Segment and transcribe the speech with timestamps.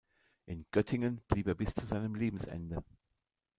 [0.47, 2.83] In Göttingen blieb er bis zu seinem Lebensende.